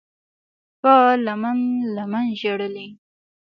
[0.81, 0.93] په
[1.25, 1.57] لمن،
[1.95, 2.87] لمن ژړلي